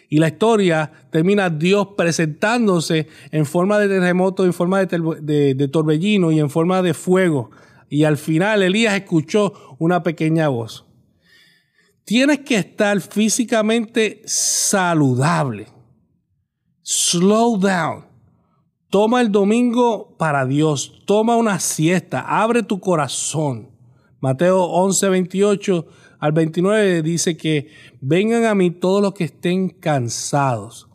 Y 0.09 0.19
la 0.19 0.27
historia 0.27 0.91
termina 1.09 1.49
Dios 1.49 1.87
presentándose 1.97 3.07
en 3.31 3.47
forma 3.47 3.79
de 3.79 3.87
terremoto, 3.87 4.45
en 4.45 4.53
forma 4.53 4.85
de, 4.85 5.69
torbellino 5.71 6.31
y 6.31 6.39
en 6.39 6.51
forma 6.51 6.83
de 6.83 6.93
fuego. 6.93 7.49
Y 7.89 8.03
al 8.03 8.17
final 8.17 8.63
Elías 8.63 8.95
escuchó 8.95 9.75
una 9.79 10.03
pequeña 10.03 10.47
voz. 10.47 10.85
Tienes 12.03 12.39
que 12.39 12.57
estar 12.57 12.99
físicamente 13.01 14.21
saludable. 14.25 15.67
Slow 16.83 17.57
down. 17.57 18.05
Toma 18.89 19.21
el 19.21 19.31
domingo 19.31 20.15
para 20.17 20.45
Dios. 20.45 21.01
Toma 21.05 21.35
una 21.35 21.59
siesta. 21.59 22.21
Abre 22.21 22.63
tu 22.63 22.79
corazón. 22.79 23.71
Mateo 24.19 24.63
11, 24.63 25.09
28 25.09 25.87
al 26.19 26.31
29 26.31 27.01
dice 27.01 27.37
que 27.37 27.67
vengan 28.01 28.45
a 28.45 28.55
mí 28.55 28.71
todos 28.71 29.01
los 29.01 29.13
que 29.13 29.25
estén 29.25 29.69
cansados 29.69 30.87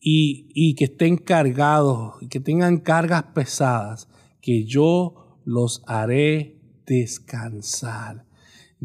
y, 0.00 0.48
y 0.54 0.74
que 0.74 0.84
estén 0.84 1.16
cargados 1.16 2.14
que 2.30 2.40
tengan 2.40 2.78
cargas 2.78 3.24
pesadas, 3.34 4.08
que 4.40 4.64
yo 4.64 5.23
los 5.44 5.82
haré 5.86 6.58
descansar 6.86 8.24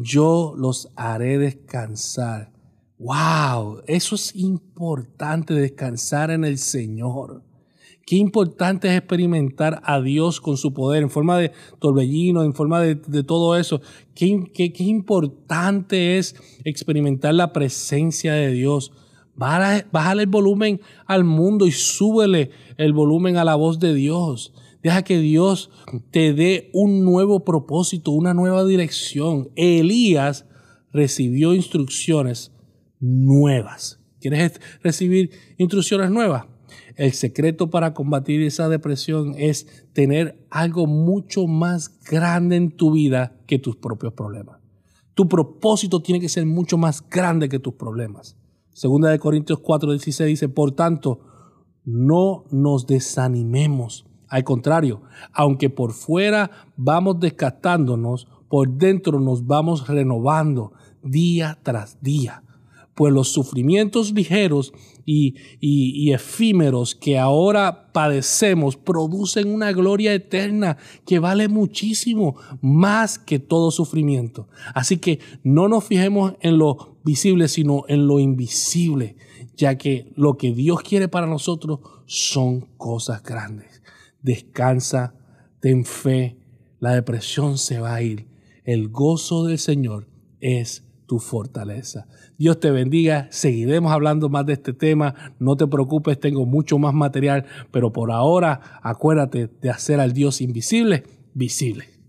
yo 0.02 0.54
los 0.56 0.88
haré 0.96 1.38
descansar. 1.38 2.50
¡Wow! 2.98 3.82
Eso 3.86 4.14
es 4.14 4.34
importante, 4.36 5.54
descansar 5.54 6.30
en 6.30 6.44
el 6.44 6.58
Señor. 6.58 7.42
Qué 8.06 8.16
importante 8.16 8.88
es 8.88 8.96
experimentar 8.96 9.80
a 9.84 10.00
Dios 10.00 10.40
con 10.40 10.56
su 10.56 10.74
poder 10.74 11.02
en 11.02 11.10
forma 11.10 11.38
de 11.38 11.52
torbellino, 11.78 12.42
en 12.42 12.54
forma 12.54 12.80
de, 12.80 12.96
todo 13.22 13.56
eso. 13.56 13.80
Qué, 14.14 14.50
qué, 14.52 14.72
qué, 14.72 14.84
importante 14.84 16.18
es 16.18 16.34
experimentar 16.64 17.34
la 17.34 17.52
presencia 17.52 18.32
de 18.32 18.52
Dios. 18.52 18.92
Bájale 19.36 20.22
el 20.22 20.28
volumen 20.28 20.80
al 21.06 21.24
mundo 21.24 21.66
y 21.66 21.72
súbele 21.72 22.50
el 22.76 22.92
volumen 22.92 23.36
a 23.36 23.44
la 23.44 23.54
voz 23.54 23.78
de 23.78 23.94
Dios. 23.94 24.52
Deja 24.82 25.02
que 25.02 25.18
Dios 25.18 25.70
te 26.10 26.32
dé 26.32 26.70
un 26.72 27.04
nuevo 27.04 27.44
propósito, 27.44 28.12
una 28.12 28.34
nueva 28.34 28.64
dirección. 28.64 29.50
Elías 29.56 30.46
recibió 30.92 31.54
instrucciones 31.54 32.52
nuevas. 32.98 34.00
¿Quieres 34.20 34.60
recibir 34.82 35.30
instrucciones 35.58 36.10
nuevas? 36.10 36.46
El 36.96 37.12
secreto 37.12 37.70
para 37.70 37.94
combatir 37.94 38.42
esa 38.42 38.68
depresión 38.68 39.34
es 39.36 39.88
tener 39.92 40.46
algo 40.50 40.86
mucho 40.86 41.46
más 41.46 41.98
grande 42.00 42.56
en 42.56 42.70
tu 42.70 42.92
vida 42.92 43.38
que 43.46 43.58
tus 43.58 43.76
propios 43.76 44.12
problemas. 44.12 44.60
Tu 45.14 45.28
propósito 45.28 46.00
tiene 46.02 46.20
que 46.20 46.28
ser 46.28 46.46
mucho 46.46 46.78
más 46.78 47.06
grande 47.08 47.48
que 47.48 47.58
tus 47.58 47.74
problemas. 47.74 48.36
Segunda 48.72 49.10
de 49.10 49.18
Corintios 49.18 49.60
4, 49.60 49.92
16 49.92 50.28
dice, 50.28 50.48
por 50.48 50.72
tanto, 50.72 51.20
no 51.84 52.44
nos 52.50 52.86
desanimemos 52.86 54.09
al 54.30 54.44
contrario, 54.44 55.02
aunque 55.32 55.68
por 55.68 55.92
fuera 55.92 56.50
vamos 56.76 57.18
desgastándonos, 57.18 58.28
por 58.48 58.70
dentro 58.70 59.20
nos 59.20 59.46
vamos 59.46 59.88
renovando 59.88 60.72
día 61.02 61.58
tras 61.62 62.00
día. 62.00 62.44
Pues 62.94 63.12
los 63.12 63.28
sufrimientos 63.28 64.12
ligeros 64.12 64.72
y, 65.06 65.34
y, 65.58 66.12
efímeros 66.12 66.94
que 66.94 67.18
ahora 67.18 67.90
padecemos 67.92 68.76
producen 68.76 69.52
una 69.52 69.72
gloria 69.72 70.12
eterna 70.12 70.76
que 71.06 71.18
vale 71.18 71.48
muchísimo 71.48 72.36
más 72.60 73.18
que 73.18 73.38
todo 73.38 73.70
sufrimiento. 73.70 74.48
Así 74.74 74.98
que 74.98 75.18
no 75.42 75.66
nos 75.66 75.84
fijemos 75.84 76.34
en 76.40 76.58
lo 76.58 76.98
visible, 77.02 77.48
sino 77.48 77.84
en 77.88 78.06
lo 78.06 78.20
invisible, 78.20 79.16
ya 79.56 79.78
que 79.78 80.12
lo 80.14 80.36
que 80.36 80.52
Dios 80.52 80.82
quiere 80.82 81.08
para 81.08 81.26
nosotros 81.26 81.80
son 82.06 82.68
cosas 82.76 83.22
grandes 83.22 83.69
descansa, 84.22 85.14
ten 85.60 85.84
fe, 85.84 86.36
la 86.78 86.94
depresión 86.94 87.58
se 87.58 87.80
va 87.80 87.94
a 87.94 88.02
ir. 88.02 88.26
El 88.64 88.88
gozo 88.88 89.46
del 89.46 89.58
Señor 89.58 90.08
es 90.40 90.84
tu 91.06 91.18
fortaleza. 91.18 92.06
Dios 92.38 92.60
te 92.60 92.70
bendiga, 92.70 93.26
seguiremos 93.30 93.92
hablando 93.92 94.28
más 94.28 94.46
de 94.46 94.52
este 94.52 94.72
tema, 94.72 95.34
no 95.38 95.56
te 95.56 95.66
preocupes, 95.66 96.20
tengo 96.20 96.46
mucho 96.46 96.78
más 96.78 96.94
material, 96.94 97.46
pero 97.70 97.92
por 97.92 98.12
ahora 98.12 98.80
acuérdate 98.82 99.50
de 99.60 99.70
hacer 99.70 99.98
al 99.98 100.12
Dios 100.12 100.40
invisible 100.40 101.04
visible. 101.34 101.99